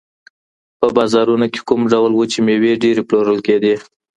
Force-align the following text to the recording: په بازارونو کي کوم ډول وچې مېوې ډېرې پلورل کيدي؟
په 0.79 0.87
بازارونو 0.97 1.45
کي 1.53 1.59
کوم 1.67 1.81
ډول 1.91 2.11
وچې 2.15 2.39
مېوې 2.45 2.73
ډېرې 2.83 3.01
پلورل 3.09 3.39
کيدي؟ 3.47 3.75